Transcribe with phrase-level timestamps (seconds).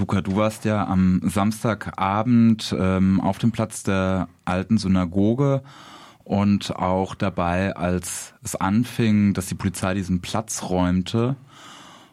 [0.00, 5.62] Luca, du warst ja am Samstagabend ähm, auf dem Platz der alten Synagoge
[6.24, 11.36] und auch dabei, als es anfing, dass die Polizei diesen Platz räumte.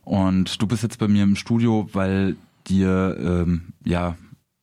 [0.03, 2.35] Und du bist jetzt bei mir im Studio, weil
[2.67, 4.17] dir ähm, ja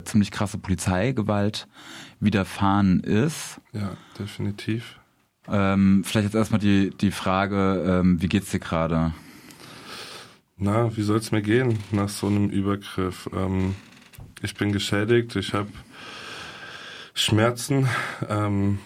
[0.04, 1.66] ziemlich krasse Polizeigewalt
[2.20, 3.58] widerfahren ist.
[3.72, 5.00] Ja, definitiv.
[5.48, 9.14] Ähm, vielleicht jetzt erstmal die, die Frage, ähm, wie geht's dir gerade?
[10.64, 13.28] Na, wie soll es mir gehen nach so einem Übergriff?
[13.34, 13.74] Ähm,
[14.40, 15.68] ich bin geschädigt, ich habe
[17.12, 17.86] Schmerzen
[18.30, 18.78] ähm,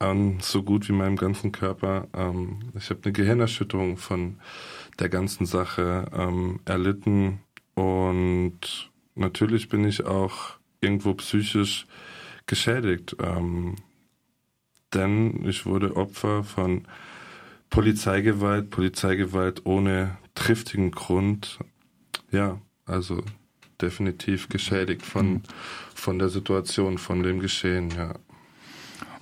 [0.00, 2.08] an so gut wie meinem ganzen Körper.
[2.12, 4.40] Ähm, ich habe eine Gehirnerschütterung von
[4.98, 7.38] der ganzen Sache ähm, erlitten
[7.74, 11.86] und natürlich bin ich auch irgendwo psychisch
[12.46, 13.14] geschädigt.
[13.22, 13.76] Ähm,
[14.92, 16.88] denn ich wurde Opfer von
[17.70, 21.58] Polizeigewalt, Polizeigewalt ohne triftigen Grund.
[22.30, 23.22] Ja, also
[23.80, 25.42] definitiv geschädigt von, mhm.
[25.94, 28.14] von der Situation, von dem Geschehen, ja.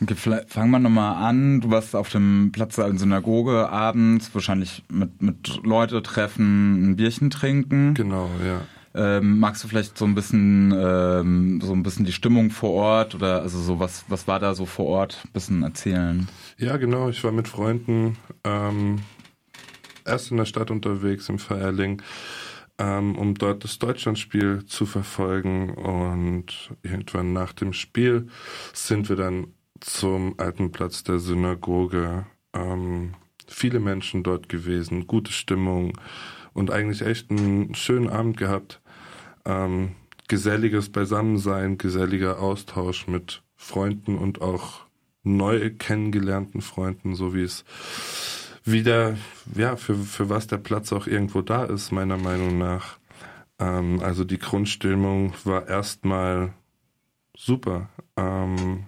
[0.00, 1.60] Okay, vielleicht fangen wir nochmal an.
[1.60, 7.30] Du warst auf dem Platz der Synagoge abends, wahrscheinlich mit, mit Leute treffen, ein Bierchen
[7.30, 7.94] trinken.
[7.94, 8.62] Genau, ja.
[8.94, 13.14] Ähm, magst du vielleicht so ein bisschen ähm, so ein bisschen die Stimmung vor Ort
[13.14, 16.28] oder also so was was war da so vor Ort ein bisschen erzählen?
[16.58, 18.98] Ja genau, ich war mit Freunden ähm,
[20.06, 22.02] erst in der Stadt unterwegs im Feierling,
[22.78, 28.28] ähm, um dort das Deutschlandspiel zu verfolgen und irgendwann nach dem Spiel
[28.72, 29.48] sind wir dann
[29.80, 32.26] zum alten Platz der Synagoge.
[32.52, 33.14] Ähm,
[33.46, 35.98] viele Menschen dort gewesen, gute Stimmung
[36.52, 38.82] und eigentlich echt einen schönen Abend gehabt
[39.44, 39.92] ähm,
[40.28, 44.86] geselliges Beisammensein, geselliger Austausch mit Freunden und auch
[45.22, 47.64] neu kennengelernten Freunden, so wie es
[48.64, 49.16] wieder,
[49.54, 52.98] ja, für, für was der Platz auch irgendwo da ist, meiner Meinung nach.
[53.58, 56.52] Ähm, also die Grundstimmung war erstmal
[57.36, 57.88] super.
[58.16, 58.84] Ähm,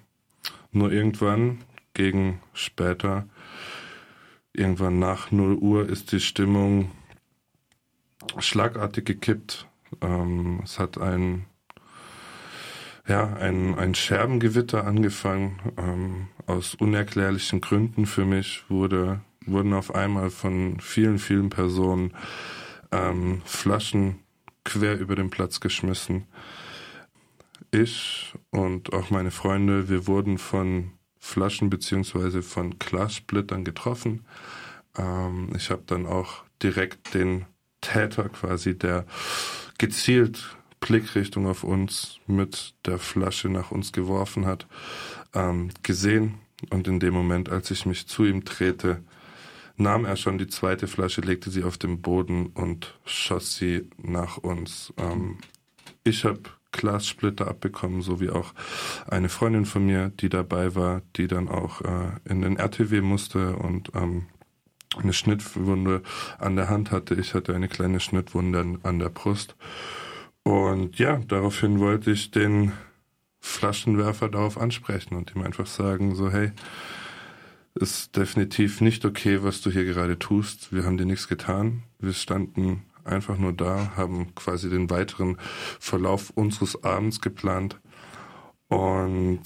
[0.70, 1.60] nur irgendwann,
[1.94, 3.26] gegen später,
[4.52, 6.90] irgendwann nach 0 Uhr ist die Stimmung
[8.38, 9.68] schlagartig gekippt.
[10.00, 11.46] Ähm, es hat ein,
[13.06, 15.60] ja, ein, ein Scherbengewitter angefangen.
[15.76, 22.14] Ähm, aus unerklärlichen Gründen für mich wurde, wurden auf einmal von vielen, vielen Personen
[22.90, 24.20] ähm, Flaschen
[24.64, 26.26] quer über den Platz geschmissen.
[27.70, 34.24] Ich und auch meine Freunde, wir wurden von Flaschen beziehungsweise von Glassplittern getroffen.
[34.96, 37.46] Ähm, ich habe dann auch direkt den
[37.80, 39.06] Täter quasi, der
[39.78, 44.66] gezielt Blickrichtung auf uns mit der Flasche nach uns geworfen hat,
[45.34, 46.34] ähm, gesehen.
[46.70, 49.02] Und in dem Moment, als ich mich zu ihm drehte,
[49.76, 54.38] nahm er schon die zweite Flasche, legte sie auf den Boden und schoss sie nach
[54.38, 54.92] uns.
[54.96, 55.38] Ähm,
[56.04, 56.42] ich habe
[56.72, 58.52] Glassplitter abbekommen, so wie auch
[59.06, 63.56] eine Freundin von mir, die dabei war, die dann auch äh, in den RTW musste
[63.56, 64.26] und ähm,
[64.96, 66.02] eine Schnittwunde
[66.38, 67.14] an der Hand hatte.
[67.14, 69.56] Ich hatte eine kleine Schnittwunde an der Brust.
[70.42, 72.72] Und ja, daraufhin wollte ich den
[73.40, 76.52] Flaschenwerfer darauf ansprechen und ihm einfach sagen, so hey,
[77.74, 80.72] ist definitiv nicht okay, was du hier gerade tust.
[80.72, 81.82] Wir haben dir nichts getan.
[81.98, 85.36] Wir standen einfach nur da, haben quasi den weiteren
[85.80, 87.80] Verlauf unseres Abends geplant.
[88.68, 89.42] Und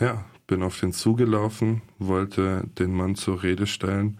[0.00, 4.18] ja, bin auf den zugelaufen, wollte den Mann zur Rede stellen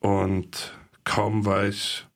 [0.00, 2.06] und kaum war ich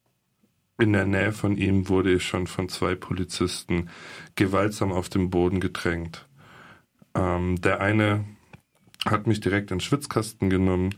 [0.78, 3.90] in der Nähe von ihm, wurde ich schon von zwei Polizisten
[4.34, 6.28] gewaltsam auf den Boden gedrängt.
[7.14, 8.24] Ähm, der eine
[9.06, 10.94] hat mich direkt in den Schwitzkasten genommen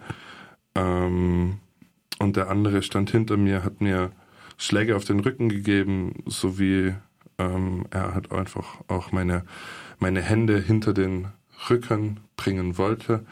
[0.75, 1.59] ähm,
[2.19, 4.13] und der andere stand hinter mir, hat mir
[4.57, 6.95] Schläge auf den Rücken gegeben, sowie
[7.39, 9.45] ähm, er hat einfach auch meine,
[9.99, 11.29] meine Hände hinter den
[11.71, 13.25] Rücken bringen wollte,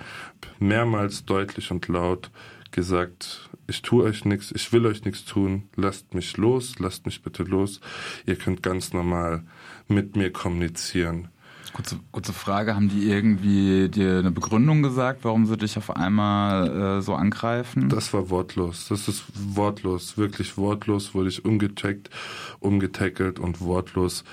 [0.58, 2.30] mehrmals deutlich und laut
[2.70, 7.22] gesagt, ich tue euch nichts, ich will euch nichts tun, lasst mich los, lasst mich
[7.22, 7.80] bitte los.
[8.26, 9.44] Ihr könnt ganz normal
[9.88, 11.28] mit mir kommunizieren.
[11.72, 16.98] Kurze, kurze Frage, haben die irgendwie dir eine Begründung gesagt, warum sie dich auf einmal
[16.98, 17.88] äh, so angreifen?
[17.88, 18.88] Das war wortlos.
[18.88, 22.10] Das ist wortlos, wirklich wortlos wurde ich umgecheckt,
[22.58, 24.24] umgetackelt und wortlos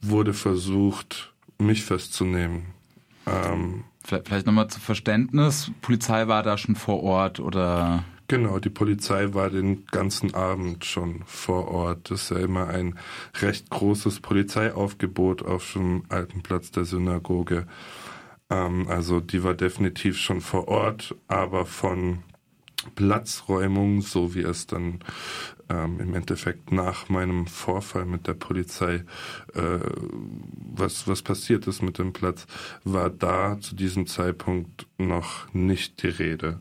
[0.00, 2.66] wurde versucht, mich festzunehmen.
[3.26, 8.04] Ähm, Vielleicht nochmal zu Verständnis, Polizei war da schon vor Ort oder?
[8.28, 12.10] Genau, die Polizei war den ganzen Abend schon vor Ort.
[12.10, 12.98] Das ist ja immer ein
[13.40, 17.68] recht großes Polizeiaufgebot auf dem alten Platz der Synagoge.
[18.50, 22.24] Ähm, also die war definitiv schon vor Ort, aber von
[22.96, 25.00] Platzräumung, so wie es dann
[25.68, 29.04] ähm, im Endeffekt nach meinem Vorfall mit der Polizei,
[29.54, 29.78] äh,
[30.74, 32.46] was, was passiert ist mit dem Platz,
[32.82, 36.60] war da zu diesem Zeitpunkt noch nicht die Rede.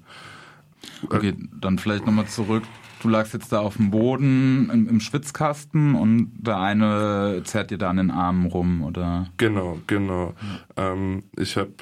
[1.09, 2.63] Okay, dann vielleicht nochmal zurück.
[3.01, 7.77] Du lagst jetzt da auf dem Boden im, im, Schwitzkasten und der eine zerrt dir
[7.77, 9.27] da an den Armen rum, oder?
[9.37, 10.33] Genau, genau.
[10.75, 11.73] Ähm, ich habe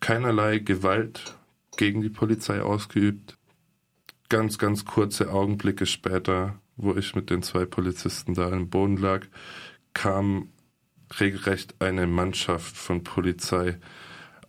[0.00, 1.36] keinerlei Gewalt
[1.76, 3.36] gegen die Polizei ausgeübt
[4.30, 9.26] ganz, ganz kurze Augenblicke später, wo ich mit den zwei Polizisten da im Boden lag,
[9.92, 10.48] kam
[11.18, 13.78] regelrecht eine Mannschaft von Polizei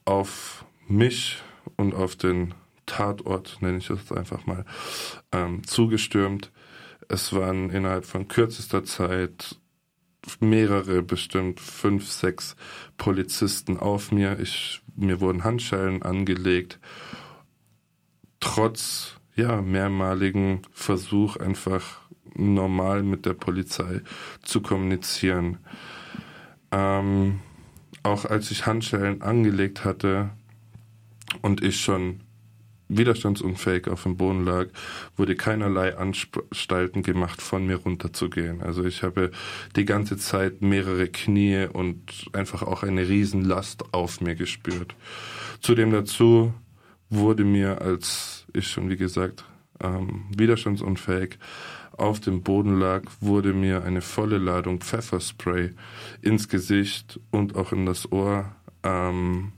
[0.05, 1.41] auf mich
[1.75, 2.53] und auf den
[2.91, 4.65] Tatort, nenne ich es einfach mal,
[5.31, 6.51] ähm, zugestürmt.
[7.07, 9.55] Es waren innerhalb von kürzester Zeit
[10.41, 12.57] mehrere, bestimmt fünf, sechs
[12.97, 14.39] Polizisten auf mir.
[14.39, 16.79] Ich, mir wurden Handschellen angelegt.
[18.41, 22.01] Trotz ja, mehrmaligen Versuch, einfach
[22.35, 24.01] normal mit der Polizei
[24.43, 25.59] zu kommunizieren.
[26.71, 27.39] Ähm,
[28.03, 30.31] auch als ich Handschellen angelegt hatte
[31.41, 32.19] und ich schon
[32.97, 34.67] widerstandsunfähig auf dem Boden lag,
[35.17, 38.61] wurde keinerlei Anstalten gemacht, von mir runterzugehen.
[38.61, 39.31] Also ich habe
[39.75, 44.95] die ganze Zeit mehrere Knie und einfach auch eine Riesenlast auf mir gespürt.
[45.61, 46.53] Zudem dazu
[47.09, 49.45] wurde mir, als ich schon, wie gesagt,
[49.81, 51.37] ähm, widerstandsunfähig
[51.91, 55.71] auf dem Boden lag, wurde mir eine volle Ladung Pfefferspray
[56.21, 59.51] ins Gesicht und auch in das Ohr ähm,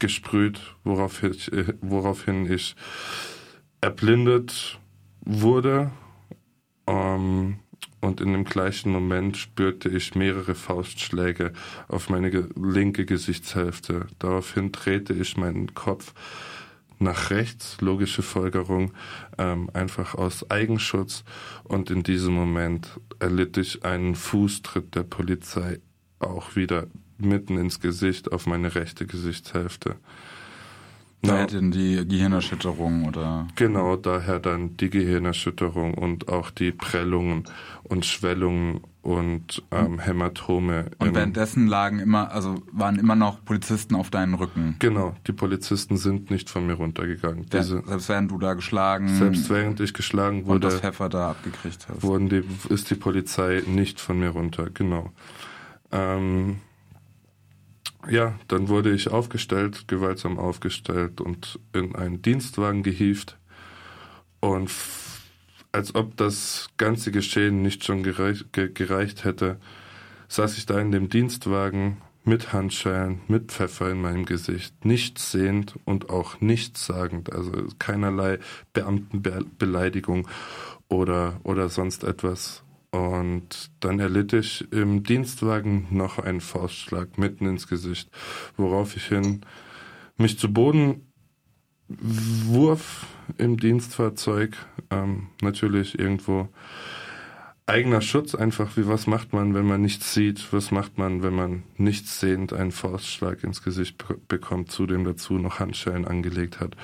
[0.00, 2.74] gesprüht, worauf ich, äh, woraufhin ich
[3.80, 4.78] erblindet
[5.20, 5.90] wurde.
[6.86, 7.60] Ähm,
[8.00, 11.52] und in dem gleichen Moment spürte ich mehrere Faustschläge
[11.88, 14.06] auf meine linke Gesichtshälfte.
[14.18, 16.14] Daraufhin drehte ich meinen Kopf
[16.98, 18.92] nach rechts, logische Folgerung,
[19.38, 21.24] ähm, einfach aus Eigenschutz.
[21.64, 25.80] Und in diesem Moment erlitt ich einen Fußtritt der Polizei
[26.18, 26.86] auch wieder
[27.24, 29.96] mitten ins Gesicht auf meine rechte Gesichtshälfte.
[31.22, 33.46] Daher denn die Gehirnerschütterung oder?
[33.54, 37.44] Genau, daher dann die Gehirnerschütterung und auch die Prellungen
[37.82, 40.86] und Schwellungen und ähm, Hämatome.
[40.98, 44.76] Und währenddessen lagen immer, also waren immer noch Polizisten auf deinen Rücken.
[44.78, 47.46] Genau, die Polizisten sind nicht von mir runtergegangen.
[47.52, 49.08] Ja, selbst während du da geschlagen.
[49.08, 50.54] Selbst während ich geschlagen wurde.
[50.54, 52.02] Und das Pfeffer da abgekriegt hast.
[52.02, 55.10] Wurden die, ist die Polizei nicht von mir runter, genau.
[55.92, 56.60] Ähm,
[58.08, 63.36] ja, dann wurde ich aufgestellt, gewaltsam aufgestellt und in einen Dienstwagen gehievt.
[64.40, 64.70] Und
[65.72, 69.58] als ob das ganze Geschehen nicht schon gereicht, gereicht hätte,
[70.28, 75.74] saß ich da in dem Dienstwagen mit Handschellen, mit Pfeffer in meinem Gesicht, nichts sehend
[75.84, 78.38] und auch nichts sagend, also keinerlei
[78.72, 80.28] Beamtenbeleidigung
[80.88, 82.62] oder, oder sonst etwas.
[82.90, 88.10] Und dann erlitt ich im Dienstwagen noch einen Faustschlag mitten ins Gesicht,
[88.56, 89.42] worauf ich hin
[90.16, 91.12] mich zu Boden
[91.88, 93.06] wurf
[93.38, 94.56] im Dienstfahrzeug.
[94.90, 96.48] Ähm, natürlich irgendwo
[97.70, 101.34] eigener Schutz einfach, wie was macht man, wenn man nichts sieht, was macht man, wenn
[101.34, 106.76] man nichts sehend einen Faustschlag ins Gesicht bekommt, zudem dazu noch Handschellen angelegt hat.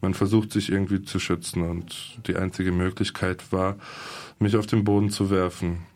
[0.00, 3.76] Man versucht sich irgendwie zu schützen und die einzige Möglichkeit war,
[4.38, 5.86] mich auf den Boden zu werfen.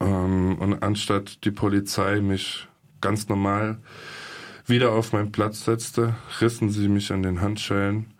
[0.00, 2.68] Ähm, und anstatt die Polizei mich
[3.00, 3.78] ganz normal
[4.66, 8.14] wieder auf meinen Platz setzte, rissen sie mich an den Handschellen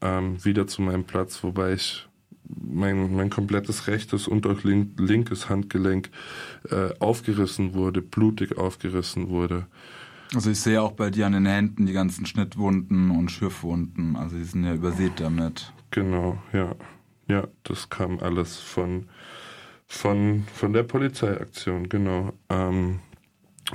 [0.00, 2.07] ähm, wieder zu meinem Platz, wobei ich
[2.48, 6.10] mein, mein komplettes rechtes und auch link, linkes Handgelenk
[6.70, 9.66] äh, aufgerissen wurde, blutig aufgerissen wurde.
[10.34, 14.16] Also ich sehe auch bei dir an den Händen die ganzen Schnittwunden und Schürfwunden.
[14.16, 15.72] Also die sind ja übersät damit.
[15.90, 16.74] Genau, ja.
[17.28, 19.06] Ja, das kam alles von,
[19.86, 22.32] von, von der Polizeiaktion, genau.
[22.48, 23.00] Ähm,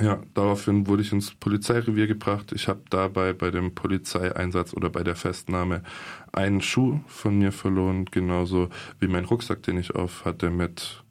[0.02, 2.52] ja, daraufhin wurde ich ins Polizeirevier gebracht.
[2.52, 5.84] Ich habe dabei bei dem Polizeieinsatz oder bei der Festnahme
[6.32, 8.70] einen Schuh von mir verloren, genauso
[9.00, 11.04] wie mein Rucksack, den ich auf hatte, mit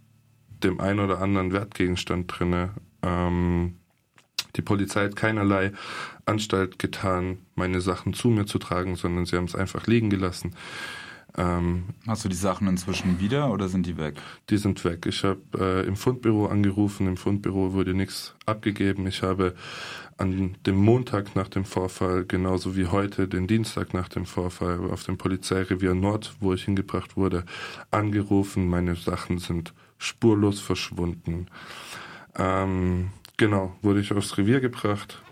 [0.65, 2.71] dem ein oder anderen Wertgegenstand drinne.
[3.03, 3.77] Ähm,
[4.57, 5.73] die Polizei hat keinerlei
[6.27, 10.55] Anstalt getan, meine Sachen zu mir zu tragen, sondern sie haben es einfach liegen gelassen.
[11.37, 14.17] Ähm, Hast du die Sachen inzwischen wieder oder sind die weg?
[14.51, 15.07] Die sind weg.
[15.07, 19.07] Ich habe äh, im Fundbüro angerufen, im Fundbüro wurde nichts abgegeben.
[19.07, 19.55] Ich habe
[20.19, 25.05] an dem Montag nach dem Vorfall, genauso wie heute, den Dienstag nach dem Vorfall auf
[25.05, 27.45] dem Polizeirevier Nord, wo ich hingebracht wurde,
[27.91, 28.69] angerufen.
[28.69, 31.47] Meine Sachen sind spurlos verschwunden.
[32.37, 35.23] Ähm, genau, wurde ich aufs Revier gebracht,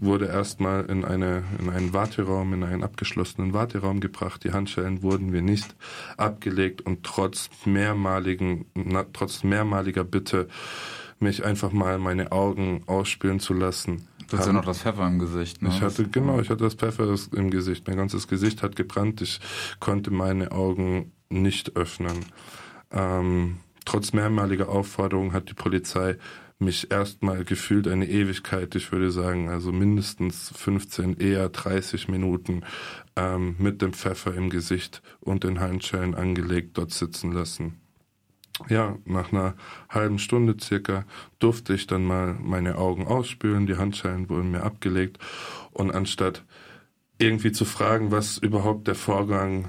[0.00, 4.44] wurde erstmal in, eine, in einen Warteraum, in einen abgeschlossenen Warteraum gebracht.
[4.44, 5.76] Die Handschellen wurden mir nicht
[6.16, 10.48] abgelegt und trotz mehrmaligen, na, trotz mehrmaliger Bitte,
[11.20, 14.08] mich einfach mal meine Augen ausspülen zu lassen.
[14.28, 15.70] Du hast ja noch das Pfeffer im Gesicht, ne?
[15.70, 17.86] Ich hatte, genau, ich hatte das Pfeffer im Gesicht.
[17.88, 19.22] Mein ganzes Gesicht hat gebrannt.
[19.22, 19.40] Ich
[19.80, 22.26] konnte meine Augen nicht öffnen.
[22.90, 26.18] Ähm, trotz mehrmaliger Aufforderung hat die Polizei
[26.58, 32.64] mich erstmal gefühlt eine Ewigkeit, ich würde sagen, also mindestens 15, eher 30 Minuten
[33.16, 37.80] ähm, mit dem Pfeffer im Gesicht und den Handschellen angelegt dort sitzen lassen.
[38.68, 39.54] Ja, nach einer
[39.88, 41.04] halben Stunde circa
[41.38, 45.18] durfte ich dann mal meine Augen ausspülen, die Handschellen wurden mir abgelegt
[45.70, 46.44] und anstatt
[47.18, 49.68] irgendwie zu fragen, was überhaupt der Vorgang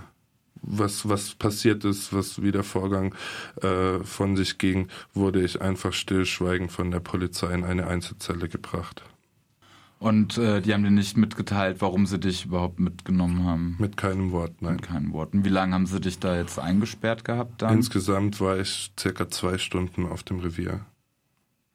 [0.62, 3.16] was, was passiert ist, was wie der Vorgang
[3.62, 9.04] äh, von sich ging, wurde ich einfach stillschweigend von der Polizei in eine Einzelzelle gebracht.
[10.00, 13.75] Und äh, die haben dir nicht mitgeteilt, warum sie dich überhaupt mitgenommen haben?
[13.80, 14.75] Mit keinem Wort, nein.
[14.75, 15.44] Mit keinen Worten.
[15.44, 17.74] Wie lange haben sie dich da jetzt eingesperrt gehabt dann?
[17.74, 20.86] Insgesamt war ich circa zwei Stunden auf dem Revier.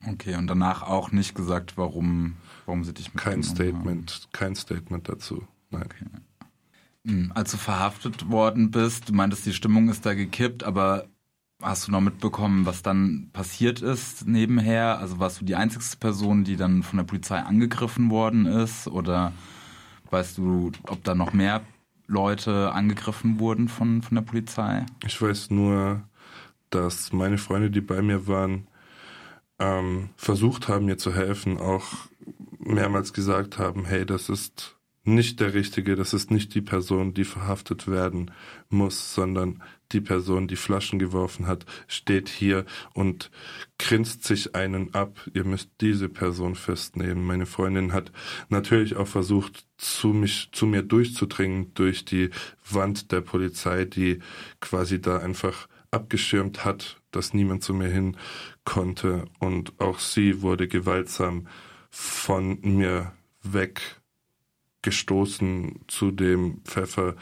[0.07, 4.33] Okay, und danach auch nicht gesagt, warum, warum sie dich mitgenommen Kein Statement, haben.
[4.33, 5.47] kein Statement dazu.
[5.71, 5.85] Nein.
[5.85, 6.07] Okay.
[7.07, 11.09] Hm, als du verhaftet worden bist, du meintest, die Stimmung ist da gekippt, aber
[11.63, 14.99] hast du noch mitbekommen, was dann passiert ist nebenher?
[14.99, 18.87] Also warst du die einzige Person, die dann von der Polizei angegriffen worden ist?
[18.89, 19.33] Oder
[20.11, 21.63] weißt du, ob da noch mehr
[22.07, 24.85] Leute angegriffen wurden von, von der Polizei?
[25.07, 26.03] Ich weiß nur,
[26.71, 28.67] dass meine Freunde, die bei mir waren,
[29.59, 31.85] ähm, versucht haben, mir zu helfen, auch
[32.59, 37.25] mehrmals gesagt haben, hey, das ist nicht der Richtige, das ist nicht die Person, die
[37.25, 38.31] verhaftet werden
[38.71, 43.31] muss, sondern die Person, die Flaschen geworfen hat, steht hier und
[43.79, 45.21] grinst sich einen ab.
[45.35, 47.25] Ihr müsst diese Person festnehmen.
[47.25, 48.13] Meine Freundin hat
[48.49, 52.31] natürlich auch versucht, zu mich, zu mir durchzudringen durch die
[52.69, 54.21] Wand der Polizei, die
[54.61, 58.17] quasi da einfach abgeschirmt hat, dass niemand zu mir hin
[58.65, 59.27] konnte.
[59.39, 61.47] Und auch sie wurde gewaltsam
[61.91, 64.01] von mir weg
[64.85, 67.17] gestoßen zu dem Pfeffer,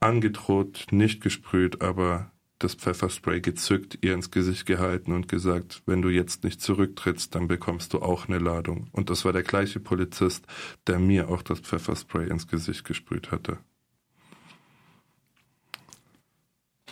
[0.00, 6.08] angedroht, nicht gesprüht, aber das Pfefferspray gezückt, ihr ins Gesicht gehalten und gesagt, wenn du
[6.08, 8.88] jetzt nicht zurücktrittst, dann bekommst du auch eine Ladung.
[8.92, 10.46] Und das war der gleiche Polizist,
[10.86, 13.58] der mir auch das Pfefferspray ins Gesicht gesprüht hatte.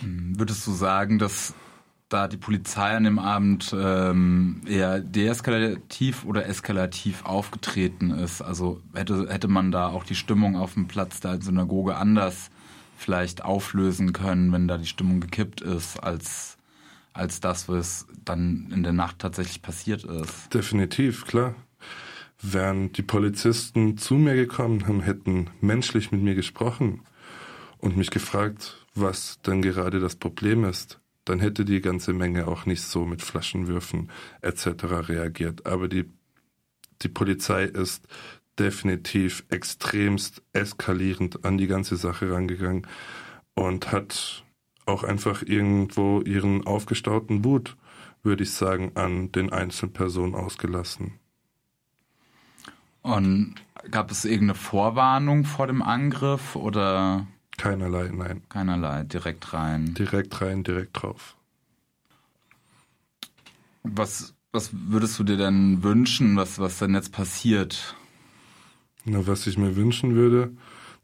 [0.01, 1.55] Hm, würdest du sagen, dass
[2.15, 8.41] da die Polizei an dem Abend ähm, eher deeskalativ oder eskalativ aufgetreten ist.
[8.41, 12.51] Also hätte, hätte man da auch die Stimmung auf dem Platz der Synagoge anders
[12.97, 16.57] vielleicht auflösen können, wenn da die Stimmung gekippt ist, als,
[17.13, 20.55] als das, was dann in der Nacht tatsächlich passiert ist.
[20.55, 21.57] Definitiv, klar.
[22.41, 27.01] Wären die Polizisten zu mir gekommen haben, hätten menschlich mit mir gesprochen
[27.79, 32.67] und mich gefragt, was denn gerade das Problem ist, dann hätte die ganze Menge auch
[32.67, 34.11] nicht so mit Flaschenwürfen
[34.43, 34.85] etc.
[35.09, 35.67] reagiert.
[35.67, 36.11] Aber die,
[37.03, 38.07] die Polizei ist
[38.59, 42.87] definitiv extremst eskalierend an die ganze Sache rangegangen
[43.55, 44.45] und hat
[44.87, 47.77] auch einfach irgendwo ihren aufgestauten Wut,
[48.23, 51.19] würde ich sagen, an den Einzelpersonen ausgelassen.
[53.03, 53.57] Und
[53.91, 57.27] gab es irgendeine Vorwarnung vor dem Angriff oder?
[57.57, 58.43] Keinerlei, nein.
[58.49, 59.95] Keinerlei, direkt rein.
[59.95, 61.37] Direkt rein, direkt drauf.
[63.83, 67.95] Was, was würdest du dir denn wünschen, was, was denn jetzt passiert?
[69.05, 70.57] Na, was ich mir wünschen würde,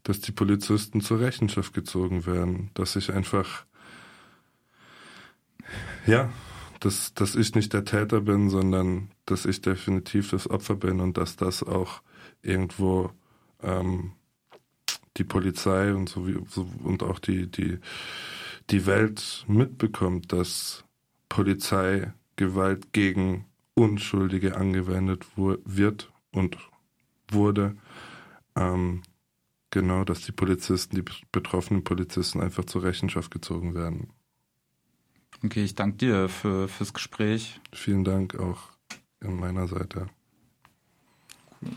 [0.03, 3.65] dass die Polizisten zur Rechenschaft gezogen werden, dass ich einfach,
[6.07, 6.29] ja,
[6.79, 11.17] dass, dass ich nicht der Täter bin, sondern dass ich definitiv das Opfer bin und
[11.17, 12.01] dass das auch
[12.41, 13.11] irgendwo
[13.61, 14.13] ähm,
[15.21, 17.77] die Polizei und so wie, so, und auch die, die,
[18.71, 20.83] die Welt mitbekommt, dass
[21.29, 26.57] Polizeigewalt gegen Unschuldige angewendet wird und
[27.29, 27.77] wurde.
[28.55, 29.03] Ähm,
[29.69, 34.09] genau, dass die Polizisten, die betroffenen Polizisten einfach zur Rechenschaft gezogen werden.
[35.43, 37.61] Okay, ich danke dir für, fürs Gespräch.
[37.73, 38.71] Vielen Dank auch
[39.21, 40.07] in meiner Seite.
[41.61, 41.71] Cool.